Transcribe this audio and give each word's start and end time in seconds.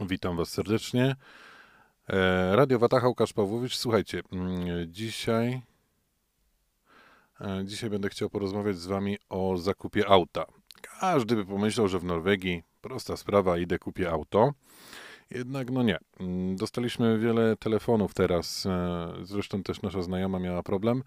Witam 0.00 0.36
Was 0.36 0.48
serdecznie. 0.48 1.16
E, 2.08 2.56
Radio 2.56 2.78
Watacha, 2.78 3.08
Łukasz 3.08 3.32
Pawłowicz. 3.32 3.76
Słuchajcie, 3.76 4.22
mm, 4.32 4.92
dzisiaj, 4.92 5.62
e, 7.40 7.64
dzisiaj 7.64 7.90
będę 7.90 8.08
chciał 8.08 8.30
porozmawiać 8.30 8.76
z 8.76 8.86
Wami 8.86 9.18
o 9.28 9.56
zakupie 9.56 10.08
auta. 10.08 10.44
Każdy 11.00 11.36
by 11.36 11.46
pomyślał, 11.46 11.88
że 11.88 11.98
w 11.98 12.04
Norwegii 12.04 12.62
prosta 12.80 13.16
sprawa, 13.16 13.58
idę 13.58 13.78
kupię 13.78 14.10
auto. 14.10 14.52
Jednak 15.30 15.70
no 15.70 15.82
nie. 15.82 15.98
Mm, 16.20 16.56
dostaliśmy 16.56 17.18
wiele 17.18 17.56
telefonów 17.56 18.14
teraz. 18.14 18.66
e, 18.66 19.12
Zresztą 19.22 19.62
też 19.62 19.82
nasza 19.82 20.02
znajoma 20.02 20.38
miała 20.38 20.62
problem 20.62 21.02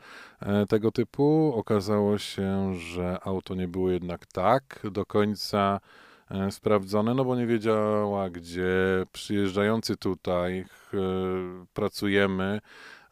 tego 0.69 0.91
typu. 0.91 1.53
Okazało 1.55 2.17
się, 2.17 2.75
że 2.75 3.17
auto 3.23 3.55
nie 3.55 3.67
było 3.67 3.91
jednak 3.91 4.25
tak 4.25 4.81
do 4.91 5.05
końca 5.05 5.79
sprawdzone, 6.51 7.13
no 7.13 7.25
bo 7.25 7.35
nie 7.35 7.47
wiedziała, 7.47 8.29
gdzie 8.29 8.71
przyjeżdżający 9.11 9.97
tutaj 9.97 10.59
e, 10.59 10.65
pracujemy. 11.73 12.61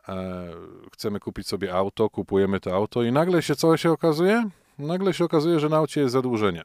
e, 0.10 0.50
Chcemy 0.94 1.20
kupić 1.20 1.48
sobie 1.48 1.74
auto, 1.74 2.10
kupujemy 2.10 2.60
to 2.60 2.76
auto 2.76 3.04
i 3.04 3.12
nagle 3.12 3.42
się 3.42 3.56
co 3.56 3.78
się 3.78 3.92
okazuje? 3.92 4.50
Nagle 4.80 5.14
się 5.14 5.26
okazuje, 5.26 5.60
że 5.60 5.70
na 5.70 5.78
aucie 5.78 6.02
jest 6.02 6.14
zadłużenie. 6.14 6.64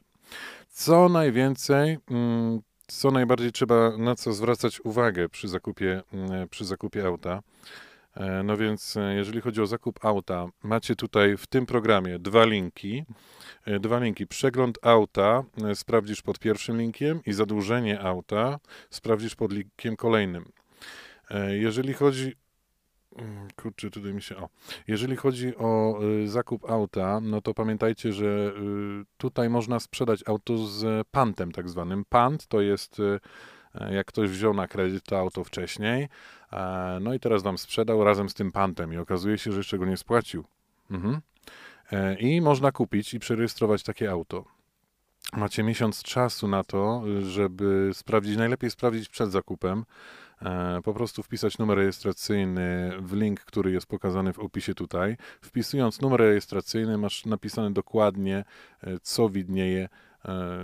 Co 0.69 1.09
najwięcej, 1.09 1.97
mm, 2.11 2.61
co 2.87 3.11
najbardziej 3.11 3.51
trzeba 3.51 3.97
na 3.97 4.15
co 4.15 4.33
zwracać 4.33 4.81
uwagę 4.81 5.29
przy 5.29 5.47
zakupie, 5.47 6.03
mm, 6.13 6.49
przy 6.49 6.65
zakupie 6.65 7.07
auta. 7.07 7.41
E, 8.15 8.43
No 8.43 8.57
więc, 8.57 8.97
e, 8.97 9.15
jeżeli 9.15 9.41
chodzi 9.41 9.61
o 9.61 9.65
zakup 9.65 10.05
auta, 10.05 10.47
macie 10.63 10.95
tutaj 10.95 11.37
w 11.37 11.47
tym 11.47 11.65
programie 11.65 12.19
dwa 12.19 12.45
linki. 12.45 13.05
E, 13.65 13.79
Dwa 13.79 13.99
linki. 13.99 14.27
Przegląd 14.27 14.77
auta 14.81 15.43
sprawdzisz 15.73 16.21
pod 16.21 16.39
pierwszym 16.39 16.77
linkiem 16.77 17.19
i 17.25 17.33
zadłużenie 17.33 18.01
auta 18.01 18.59
sprawdzisz 18.89 19.35
pod 19.35 19.51
linkiem 19.51 19.95
kolejnym. 19.95 20.45
Jeżeli 21.49 21.93
chodzi. 21.93 22.33
Mm, 23.15 23.47
Kurczę, 23.55 23.89
tutaj 23.89 24.13
mi 24.13 24.21
się. 24.21 24.37
O. 24.37 24.49
Jeżeli 24.87 25.15
chodzi 25.15 25.55
o 25.55 25.99
zakup 26.25 26.69
auta, 26.69 27.19
no 27.21 27.41
to 27.41 27.53
pamiętajcie, 27.53 28.13
że 28.13 28.53
tutaj 29.17 29.49
można 29.49 29.79
sprzedać 29.79 30.23
auto 30.25 30.57
z 30.57 31.07
pantem, 31.11 31.51
tak 31.51 31.69
zwanym. 31.69 32.05
Pant 32.09 32.47
to 32.47 32.61
jest 32.61 33.01
jak 33.91 34.07
ktoś 34.07 34.29
wziął 34.29 34.53
na 34.53 34.67
kredyt 34.67 35.03
to 35.03 35.19
auto 35.19 35.43
wcześniej, 35.43 36.07
e, 36.53 36.97
no 37.01 37.13
i 37.13 37.19
teraz 37.19 37.43
wam 37.43 37.57
sprzedał 37.57 38.03
razem 38.03 38.29
z 38.29 38.33
tym 38.33 38.51
pantem 38.51 38.93
i 38.93 38.97
okazuje 38.97 39.37
się, 39.37 39.51
że 39.51 39.57
jeszcze 39.57 39.77
go 39.77 39.85
nie 39.85 39.97
spłacił. 39.97 40.43
Mhm. 40.91 41.21
E, 41.91 42.15
I 42.15 42.41
można 42.41 42.71
kupić 42.71 43.13
i 43.13 43.19
przerejestrować 43.19 43.83
takie 43.83 44.11
auto. 44.11 44.45
Macie 45.33 45.63
miesiąc 45.63 46.03
czasu 46.03 46.47
na 46.47 46.63
to, 46.63 47.03
żeby 47.21 47.89
sprawdzić, 47.93 48.37
najlepiej 48.37 48.71
sprawdzić 48.71 49.09
przed 49.09 49.31
zakupem, 49.31 49.85
e, 50.41 50.79
po 50.83 50.93
prostu 50.93 51.23
wpisać 51.23 51.57
numer 51.57 51.77
rejestracyjny 51.77 52.91
w 52.99 53.13
link, 53.13 53.39
który 53.39 53.71
jest 53.71 53.87
pokazany 53.87 54.33
w 54.33 54.39
opisie 54.39 54.73
tutaj. 54.73 55.17
Wpisując 55.41 56.01
numer 56.01 56.19
rejestracyjny, 56.19 56.97
masz 56.97 57.25
napisane 57.25 57.73
dokładnie, 57.73 58.43
e, 58.81 58.99
co 59.01 59.29
widnieje 59.29 59.83
e, 59.83 59.89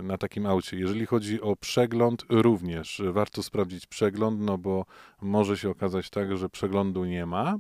na 0.04 0.17
takim 0.17 0.45
aucie. 0.45 0.78
Jeżeli 0.78 1.06
chodzi 1.06 1.42
o 1.42 1.56
przegląd, 1.56 2.26
również 2.30 3.02
warto 3.12 3.44
sprawdzić 3.44 3.88
przegląd, 3.88 4.42
no 4.42 4.58
bo 4.58 4.86
może 5.22 5.58
się 5.58 5.70
okazać 5.70 6.09
tak, 6.09 6.38
że 6.38 6.50
przeglądu 6.50 7.06
nie 7.06 7.26
ma. 7.26 7.58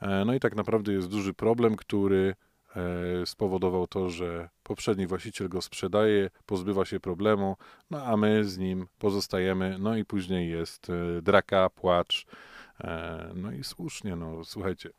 E, 0.00 0.24
No 0.24 0.34
i 0.34 0.40
tak 0.40 0.56
naprawdę 0.56 0.92
jest 0.92 1.08
duży 1.08 1.34
problem, 1.34 1.76
który 1.76 2.34
e, 2.76 3.26
spowodował 3.26 3.86
to, 3.86 4.10
że 4.10 4.48
poprzedni 4.62 5.06
właściciel 5.06 5.48
go 5.48 5.62
sprzedaje, 5.62 6.30
pozbywa 6.46 6.84
się 6.84 7.00
problemu, 7.00 7.56
no 7.90 8.02
a 8.04 8.16
my 8.16 8.44
z 8.44 8.58
nim 8.58 8.86
pozostajemy, 8.98 9.76
no 9.78 9.96
i 9.96 10.04
później 10.04 10.50
jest 10.50 10.90
e, 10.90 11.22
draka, 11.22 11.70
płacz. 11.70 12.26
E, 12.80 13.30
No 13.34 13.52
i 13.52 13.64
słusznie, 13.64 14.16
no 14.16 14.44
słuchajcie. 14.44 14.90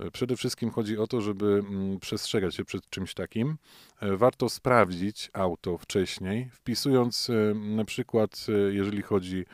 e, 0.00 0.10
Przede 0.10 0.36
wszystkim 0.36 0.70
chodzi 0.70 0.98
o 0.98 1.06
to, 1.06 1.20
żeby 1.20 1.46
mm, 1.46 2.00
przestrzegać 2.00 2.54
się 2.54 2.64
przed 2.64 2.90
czymś 2.90 3.14
takim. 3.14 3.56
E, 4.00 4.16
Warto 4.16 4.48
sprawdzić 4.48 5.30
auto 5.32 5.78
wcześniej, 5.78 6.50
wpisując 6.52 7.30
na 7.54 7.84
przykład, 7.84 8.46
jeżeli 8.70 9.02
chodzi 9.02 9.44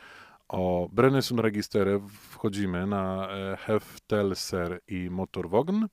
o 0.47 0.89
Brennison 0.91 1.39
Registerę, 1.39 2.07
wchodzimy 2.29 2.87
na 2.87 3.27
Heftelser 3.57 4.79
i 4.87 5.09
Motorwogn, 5.09 5.85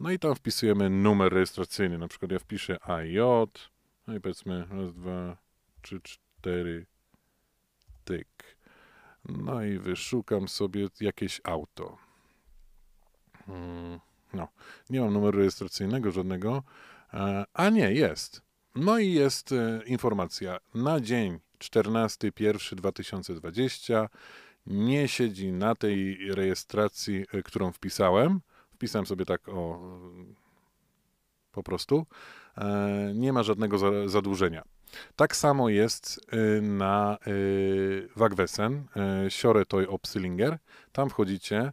no 0.00 0.10
i 0.10 0.18
tam 0.18 0.34
wpisujemy 0.34 0.90
numer 0.90 1.32
rejestracyjny, 1.32 1.98
na 1.98 2.08
przykład 2.08 2.32
ja 2.32 2.38
wpiszę 2.38 2.82
AJ, 2.84 3.16
no 4.06 4.14
i 4.16 4.20
powiedzmy 4.20 4.66
raz, 4.70 4.94
dwa, 4.94 5.36
trzy, 5.82 6.00
cztery, 6.00 6.86
tyk. 8.04 8.59
No 9.28 9.64
i 9.64 9.78
wyszukam 9.78 10.48
sobie 10.48 10.88
jakieś 11.00 11.40
auto. 11.44 11.96
Mm, 13.48 14.00
No, 14.34 14.48
nie 14.90 15.00
mam 15.00 15.12
numeru 15.12 15.38
rejestracyjnego 15.38 16.10
żadnego, 16.10 16.62
e, 17.14 17.44
a 17.52 17.70
nie, 17.70 17.92
jest. 17.92 18.42
No 18.74 18.98
i 18.98 19.12
jest 19.12 19.52
e, 19.52 19.80
informacja. 19.86 20.58
Na 20.74 21.00
dzień 21.00 21.38
14.01.2020 21.58 24.08
nie 24.66 25.08
siedzi 25.08 25.52
na 25.52 25.74
tej 25.74 26.18
rejestracji, 26.34 27.24
e, 27.32 27.42
którą 27.42 27.72
wpisałem. 27.72 28.40
Wpisałem 28.74 29.06
sobie 29.06 29.24
tak 29.24 29.48
o 29.48 29.80
po 31.52 31.62
prostu. 31.62 32.06
Nie 33.14 33.32
ma 33.32 33.42
żadnego 33.42 33.78
za- 33.78 34.08
zadłużenia. 34.08 34.62
Tak 35.16 35.36
samo 35.36 35.68
jest 35.68 36.20
y, 36.58 36.62
na 36.62 37.18
y, 37.26 38.08
Wagwesen, 38.16 38.84
y, 39.26 39.30
Siore 39.30 39.66
Toy 39.66 39.88
Opsylinger. 39.88 40.58
Tam 40.92 41.10
wchodzicie, 41.10 41.72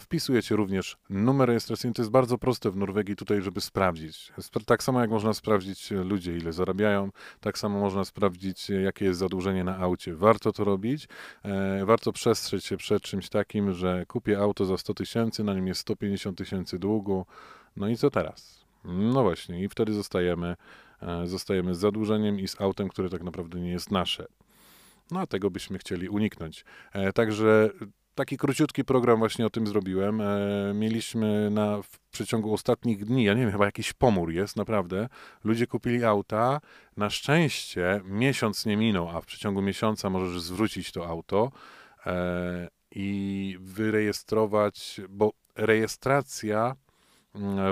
wpisujecie 0.00 0.56
również 0.56 0.96
numer 1.10 1.48
rejestracyjny. 1.48 1.94
To 1.94 2.02
jest 2.02 2.10
bardzo 2.12 2.38
proste 2.38 2.70
w 2.70 2.76
Norwegii 2.76 3.16
tutaj, 3.16 3.42
żeby 3.42 3.60
sprawdzić. 3.60 4.32
Spra- 4.38 4.64
Tak 4.64 4.82
samo 4.82 5.00
jak 5.00 5.10
można 5.10 5.34
sprawdzić 5.34 5.90
ludzie, 5.90 6.36
ile 6.36 6.52
zarabiają, 6.52 7.10
tak 7.40 7.58
samo 7.58 7.80
można 7.80 8.04
sprawdzić, 8.04 8.70
jakie 8.70 9.04
jest 9.04 9.18
zadłużenie 9.18 9.64
na 9.64 9.78
aucie. 9.78 10.14
Warto 10.14 10.52
to 10.52 10.64
robić. 10.64 11.08
E, 11.44 11.84
Warto 11.84 12.12
przestrzec 12.12 12.64
się 12.64 12.76
przed 12.76 13.02
czymś 13.02 13.28
takim, 13.28 13.72
że 13.72 14.06
kupię 14.06 14.38
auto 14.38 14.64
za 14.64 14.78
100 14.78 14.94
tysięcy, 14.94 15.44
na 15.44 15.54
nim 15.54 15.66
jest 15.66 15.80
150 15.80 16.38
tysięcy 16.38 16.78
długu. 16.78 17.26
No 17.76 17.88
i 17.88 17.96
co 17.96 18.10
teraz? 18.10 18.64
No 18.84 19.22
właśnie, 19.22 19.62
i 19.64 19.68
wtedy 19.68 19.92
zostajemy, 19.92 20.56
zostajemy 21.24 21.74
z 21.74 21.78
zadłużeniem 21.78 22.40
i 22.40 22.48
z 22.48 22.60
autem, 22.60 22.88
które 22.88 23.08
tak 23.08 23.22
naprawdę 23.22 23.60
nie 23.60 23.70
jest 23.70 23.90
nasze. 23.90 24.26
No 25.10 25.20
a 25.20 25.26
tego 25.26 25.50
byśmy 25.50 25.78
chcieli 25.78 26.08
uniknąć. 26.08 26.64
E, 26.92 27.12
Także 27.12 27.70
taki 28.14 28.36
króciutki 28.36 28.84
program 28.84 29.18
właśnie 29.18 29.46
o 29.46 29.50
tym 29.50 29.66
zrobiłem. 29.66 30.20
E, 30.20 30.26
Mieliśmy 30.74 31.50
na, 31.50 31.82
w 31.82 31.98
przeciągu 32.10 32.52
ostatnich 32.52 33.04
dni, 33.04 33.24
ja 33.24 33.34
nie 33.34 33.40
wiem, 33.40 33.52
chyba 33.52 33.64
jakiś 33.64 33.92
pomór 33.92 34.32
jest, 34.32 34.56
naprawdę. 34.56 35.08
Ludzie 35.44 35.66
kupili 35.66 36.04
auta. 36.04 36.60
Na 36.96 37.10
szczęście 37.10 38.00
miesiąc 38.04 38.66
nie 38.66 38.76
minął, 38.76 39.08
a 39.08 39.20
w 39.20 39.26
przeciągu 39.26 39.62
miesiąca 39.62 40.10
możesz 40.10 40.40
zwrócić 40.40 40.92
to 40.92 41.06
auto 41.08 41.52
e, 42.06 42.68
i 42.90 43.56
wyrejestrować, 43.60 45.00
bo 45.08 45.32
rejestracja 45.56 46.76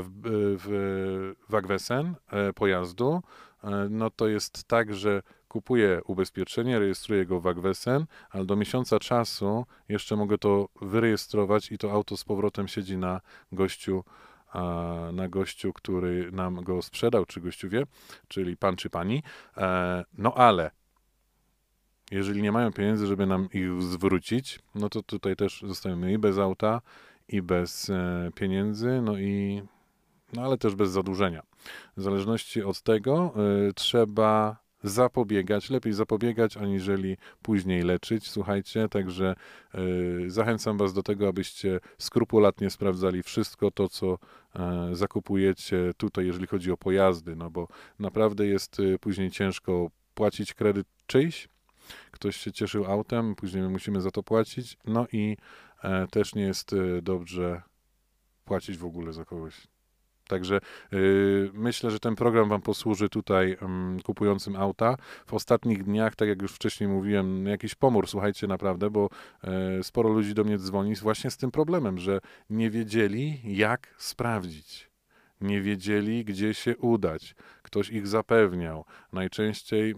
w, 0.02 0.10
w 0.64 1.34
Wagwesen 1.48 2.14
e, 2.30 2.52
pojazdu, 2.52 3.22
e, 3.64 3.70
no 3.91 4.10
to 4.10 4.28
jest 4.28 4.64
tak, 4.64 4.94
że 4.94 5.22
kupuję 5.48 6.00
ubezpieczenie, 6.06 6.78
rejestruję 6.78 7.26
go 7.26 7.41
w 7.41 7.42
Wagwesen, 7.42 8.06
ale 8.30 8.44
do 8.44 8.56
miesiąca 8.56 8.98
czasu 8.98 9.66
jeszcze 9.88 10.16
mogę 10.16 10.38
to 10.38 10.69
wyrejestrować 10.82 11.72
i 11.72 11.78
to 11.78 11.92
auto 11.92 12.16
z 12.16 12.25
powrotem 12.25 12.69
siedzi 12.69 12.97
na 12.97 13.20
gościu, 13.52 14.04
na 15.12 15.28
gościu, 15.28 15.72
który 15.72 16.32
nam 16.32 16.64
go 16.64 16.82
sprzedał, 16.82 17.26
czy 17.26 17.41
gościu 17.41 17.69
wie, 17.69 17.86
czyli 18.28 18.56
pan 18.56 18.76
czy 18.76 18.91
pani. 18.91 19.22
E, 19.56 20.04
No 20.19 20.34
ale 20.34 20.70
jeżeli 22.11 22.43
nie 22.43 22.52
mają 22.52 22.72
pieniędzy, 22.72 23.06
żeby 23.06 23.26
nam 23.26 23.49
ich 23.52 23.82
zwrócić, 23.82 24.58
no 24.75 24.88
to 24.88 25.02
tutaj 25.02 25.37
też 25.37 25.62
zostajemy 25.66 26.12
i 26.12 26.19
bez 26.19 26.38
auta, 26.38 26.81
i 27.29 27.43
bez 27.43 27.91
e, 27.91 28.31
pieniędzy, 28.35 29.00
no 29.03 29.19
i 29.19 29.62
no 30.32 30.43
ale 30.43 30.59
też 30.59 30.75
bez 30.75 30.91
zadłużenia. 30.91 31.43
W 31.97 32.03
zależności 32.03 32.62
od 32.62 32.82
tego 32.82 33.35
y, 33.69 33.75
trzeba 33.75 34.65
zapobiegać, 34.82 35.71
lepiej 35.71 35.93
zapobiegać, 35.93 36.56
aniżeli 36.56 37.17
później 37.43 37.82
leczyć. 37.82 38.31
Słuchajcie, 38.31 38.88
także 38.88 39.35
y, 39.75 40.31
zachęcam 40.31 40.79
Was 40.79 40.93
do 40.93 41.03
tego, 41.03 41.29
abyście 41.29 41.81
skrupulatnie 41.99 42.71
sprawdzali 42.71 43.23
wszystko 43.23 43.71
to, 43.71 43.88
co 43.88 44.19
e, 44.55 44.88
zakupujecie 44.93 45.91
tutaj, 45.97 46.26
jeżeli 46.26 46.47
chodzi 46.47 46.73
o 46.73 46.76
pojazdy, 46.76 47.37
no 47.37 47.50
bo 47.50 47.69
naprawdę 47.99 48.47
jest 48.47 48.76
później 49.00 49.31
ciężko 49.31 49.91
płacić 50.15 50.55
kredyt 50.55 50.87
czyjś. 51.06 51.49
Ktoś 52.11 52.37
się 52.37 52.53
cieszył 52.53 52.85
autem, 52.85 53.35
później 53.35 53.62
my 53.62 53.69
musimy 53.69 54.00
za 54.00 54.11
to 54.11 54.23
płacić, 54.23 54.76
no 54.85 55.06
i 55.12 55.37
e, 55.37 55.74
też 56.10 56.34
nie 56.34 56.42
jest 56.42 56.72
y, 56.72 57.02
dobrze 57.02 57.62
płacić 58.44 58.78
w 58.78 58.84
ogóle 58.84 59.12
za 59.12 59.25
kogoś 59.25 59.69
Także 60.28 60.60
yy, 60.92 61.50
myślę, 61.54 61.90
że 61.90 62.00
ten 62.00 62.14
program 62.14 62.48
Wam 62.48 62.62
posłuży 62.62 63.08
tutaj 63.08 63.48
yy, 63.48 64.02
kupującym 64.02 64.56
auta. 64.56 64.96
W 65.26 65.34
ostatnich 65.34 65.84
dniach, 65.84 66.16
tak 66.16 66.28
jak 66.28 66.42
już 66.42 66.52
wcześniej 66.52 66.88
mówiłem, 66.88 67.46
jakiś 67.46 67.75
pomór, 67.75 68.08
słuchajcie, 68.08 68.46
naprawdę, 68.46 68.90
bo 68.90 69.10
yy, 69.42 69.82
sporo 69.82 70.08
ludzi 70.08 70.34
do 70.34 70.44
mnie 70.44 70.58
dzwoni 70.58 70.94
właśnie 70.94 71.31
z 71.31 71.36
tym 71.36 71.50
problemem, 71.50 71.98
że 71.98 72.20
nie 72.50 72.70
wiedzieli, 72.70 73.40
jak 73.44 73.94
sprawdzić. 73.98 74.90
Nie 75.40 75.60
wiedzieli, 75.60 76.25
gdzie 76.25 76.54
się 76.54 76.76
udać. 76.76 77.34
Ktoś 77.62 77.90
ich 77.90 78.06
zapewniał. 78.06 78.84
Najczęściej. 79.12 79.94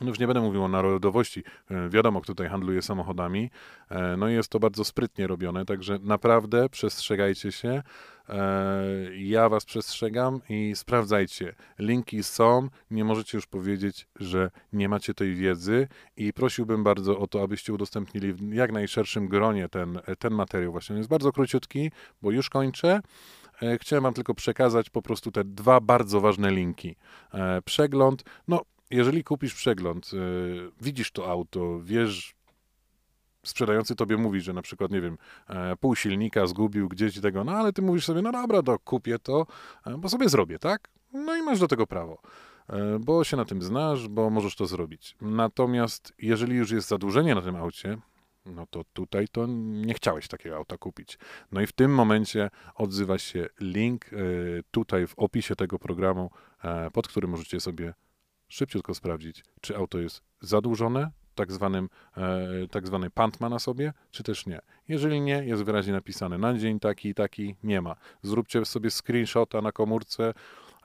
No 0.00 0.08
już 0.08 0.18
nie 0.18 0.26
będę 0.26 0.40
mówił 0.40 0.64
o 0.64 0.68
narodowości. 0.68 1.42
E, 1.70 1.88
wiadomo, 1.88 2.20
kto 2.20 2.32
tutaj 2.32 2.48
handluje 2.48 2.82
samochodami. 2.82 3.50
E, 3.88 4.16
no 4.16 4.28
i 4.28 4.32
jest 4.32 4.48
to 4.48 4.60
bardzo 4.60 4.84
sprytnie 4.84 5.26
robione, 5.26 5.64
także 5.64 5.98
naprawdę 6.02 6.68
przestrzegajcie 6.68 7.52
się. 7.52 7.82
E, 8.28 8.82
ja 9.14 9.48
was 9.48 9.64
przestrzegam 9.64 10.40
i 10.48 10.72
sprawdzajcie. 10.76 11.54
Linki 11.78 12.22
są, 12.22 12.68
nie 12.90 13.04
możecie 13.04 13.38
już 13.38 13.46
powiedzieć, 13.46 14.08
że 14.16 14.50
nie 14.72 14.88
macie 14.88 15.14
tej 15.14 15.34
wiedzy 15.34 15.88
i 16.16 16.32
prosiłbym 16.32 16.84
bardzo 16.84 17.18
o 17.18 17.26
to, 17.26 17.42
abyście 17.42 17.72
udostępnili 17.72 18.32
w 18.32 18.52
jak 18.52 18.72
najszerszym 18.72 19.28
gronie 19.28 19.68
ten, 19.68 20.00
ten 20.18 20.34
materiał. 20.34 20.72
Właśnie 20.72 20.94
on 20.94 20.98
jest 20.98 21.10
bardzo 21.10 21.32
króciutki, 21.32 21.90
bo 22.22 22.30
już 22.30 22.50
kończę. 22.50 23.00
Chciałem 23.80 24.02
Wam 24.02 24.14
tylko 24.14 24.34
przekazać 24.34 24.90
po 24.90 25.02
prostu 25.02 25.30
te 25.30 25.44
dwa 25.44 25.80
bardzo 25.80 26.20
ważne 26.20 26.50
linki. 26.50 26.96
Przegląd, 27.64 28.24
no 28.48 28.62
jeżeli 28.92 29.24
kupisz 29.24 29.54
przegląd, 29.54 30.12
yy, 30.12 30.70
widzisz 30.80 31.10
to 31.10 31.30
auto, 31.30 31.80
wiesz, 31.82 32.34
sprzedający 33.46 33.96
tobie 33.96 34.16
mówi, 34.16 34.40
że 34.40 34.52
na 34.52 34.62
przykład, 34.62 34.90
nie 34.90 35.00
wiem, 35.00 35.18
e, 35.48 35.76
pół 35.76 35.96
silnika 35.96 36.46
zgubił 36.46 36.88
gdzieś 36.88 37.20
tego, 37.20 37.44
no 37.44 37.52
ale 37.52 37.72
ty 37.72 37.82
mówisz 37.82 38.04
sobie, 38.04 38.22
no 38.22 38.32
dobra, 38.32 38.62
to 38.62 38.78
kupię 38.78 39.18
to, 39.18 39.46
e, 39.86 39.98
bo 39.98 40.08
sobie 40.08 40.28
zrobię, 40.28 40.58
tak? 40.58 40.88
No 41.12 41.36
i 41.36 41.42
masz 41.42 41.60
do 41.60 41.68
tego 41.68 41.86
prawo, 41.86 42.18
e, 42.68 42.98
bo 42.98 43.24
się 43.24 43.36
na 43.36 43.44
tym 43.44 43.62
znasz, 43.62 44.08
bo 44.08 44.30
możesz 44.30 44.56
to 44.56 44.66
zrobić. 44.66 45.16
Natomiast 45.20 46.12
jeżeli 46.18 46.56
już 46.56 46.70
jest 46.70 46.88
zadłużenie 46.88 47.34
na 47.34 47.42
tym 47.42 47.56
aucie, 47.56 47.98
no 48.46 48.66
to 48.66 48.84
tutaj 48.92 49.28
to 49.28 49.46
nie 49.46 49.94
chciałeś 49.94 50.28
takiego 50.28 50.56
auta 50.56 50.76
kupić. 50.78 51.18
No 51.52 51.60
i 51.60 51.66
w 51.66 51.72
tym 51.72 51.94
momencie 51.94 52.50
odzywa 52.74 53.18
się 53.18 53.46
link 53.60 54.10
tutaj 54.70 55.06
w 55.06 55.14
opisie 55.16 55.56
tego 55.56 55.78
programu, 55.78 56.30
pod 56.92 57.08
którym 57.08 57.30
możecie 57.30 57.60
sobie 57.60 57.94
szybciutko 58.52 58.94
sprawdzić, 58.94 59.44
czy 59.60 59.76
auto 59.76 59.98
jest 59.98 60.22
zadłużone, 60.40 61.10
tak, 61.34 61.52
zwanym, 61.52 61.88
e, 62.16 62.48
tak 62.70 62.86
zwany 62.86 63.10
pant 63.10 63.40
ma 63.40 63.48
na 63.48 63.58
sobie, 63.58 63.92
czy 64.10 64.22
też 64.22 64.46
nie. 64.46 64.60
Jeżeli 64.88 65.20
nie, 65.20 65.44
jest 65.44 65.62
wyraźnie 65.62 65.92
napisane 65.92 66.38
na 66.38 66.58
dzień 66.58 66.80
taki 66.80 67.08
i 67.08 67.14
taki, 67.14 67.56
nie 67.64 67.80
ma. 67.80 67.96
Zróbcie 68.22 68.64
sobie 68.64 68.90
screenshota 68.90 69.62
na 69.62 69.72
komórce, 69.72 70.34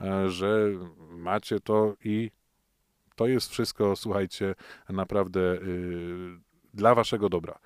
e, 0.01 0.29
że 0.29 0.69
macie 1.09 1.59
to 1.59 1.95
i 2.03 2.31
to 3.15 3.27
jest 3.27 3.51
wszystko, 3.51 3.95
słuchajcie, 3.95 4.55
naprawdę 4.89 5.39
y, 5.39 5.59
dla 6.73 6.95
waszego 6.95 7.29
dobra. 7.29 7.59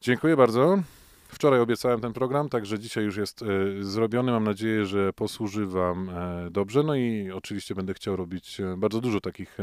Dziękuję 0.00 0.36
bardzo. 0.36 0.82
Wczoraj 1.32 1.60
obiecałem 1.60 2.00
ten 2.00 2.12
program, 2.12 2.48
także 2.48 2.78
dzisiaj 2.78 3.04
już 3.04 3.16
jest 3.16 3.42
e, 3.42 3.46
zrobiony. 3.80 4.32
Mam 4.32 4.44
nadzieję, 4.44 4.86
że 4.86 5.12
posłuży 5.12 5.66
Wam 5.66 6.08
e, 6.08 6.50
dobrze. 6.50 6.82
No 6.82 6.94
i 6.94 7.30
oczywiście 7.30 7.74
będę 7.74 7.94
chciał 7.94 8.16
robić 8.16 8.60
e, 8.60 8.76
bardzo 8.76 9.00
dużo 9.00 9.20
takich 9.20 9.58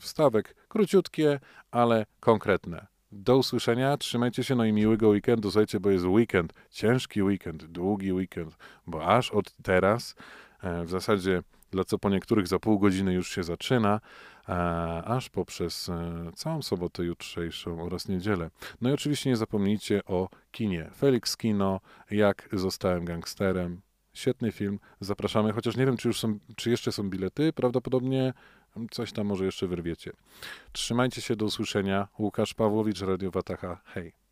wstawek, 0.00 0.54
króciutkie, 0.68 1.40
ale 1.70 2.06
konkretne. 2.20 2.86
Do 3.12 3.36
usłyszenia, 3.36 3.96
trzymajcie 3.96 4.44
się, 4.44 4.54
no 4.54 4.64
i 4.64 4.72
miłego 4.72 5.08
weekendu. 5.08 5.50
Słuchajcie, 5.50 5.80
bo 5.80 5.90
jest 5.90 6.04
weekend, 6.04 6.52
ciężki 6.70 7.22
weekend, 7.22 7.64
długi 7.64 8.12
weekend, 8.12 8.56
bo 8.86 9.06
aż 9.06 9.30
od 9.30 9.56
teraz, 9.62 10.14
w 10.62 10.90
zasadzie 10.90 11.42
dla 11.70 11.84
co 11.84 11.98
po 11.98 12.10
niektórych 12.10 12.48
za 12.48 12.58
pół 12.58 12.78
godziny 12.78 13.14
już 13.14 13.30
się 13.30 13.42
zaczyna, 13.42 14.00
aż 15.04 15.30
poprzez 15.30 15.88
e, 15.88 16.30
całą 16.34 16.62
sobotę 16.62 17.04
jutrzejszą 17.04 17.82
oraz 17.82 18.08
niedzielę. 18.08 18.50
No 18.80 18.90
i 18.90 18.92
oczywiście 18.92 19.30
nie 19.30 19.36
zapomnijcie 19.36 20.04
o 20.04 20.28
kinie. 20.50 20.90
Felix 20.96 21.36
Kino, 21.36 21.80
Jak 22.10 22.48
zostałem 22.52 23.04
gangsterem. 23.04 23.80
Świetny 24.14 24.52
film, 24.52 24.78
zapraszamy, 25.00 25.52
chociaż 25.52 25.76
nie 25.76 25.86
wiem, 25.86 25.96
czy 25.96 26.08
już 26.08 26.20
są, 26.20 26.38
czy 26.56 26.70
jeszcze 26.70 26.92
są 26.92 27.10
bilety, 27.10 27.52
prawdopodobnie 27.52 28.32
coś 28.90 29.12
tam 29.12 29.26
może 29.26 29.44
jeszcze 29.44 29.66
wyrwiecie. 29.66 30.12
Trzymajcie 30.72 31.20
się, 31.20 31.36
do 31.36 31.44
usłyszenia. 31.44 32.08
Łukasz 32.18 32.54
Pawłowicz, 32.54 33.00
Radio 33.00 33.30
Watacha. 33.30 33.80
Hej. 33.84 34.27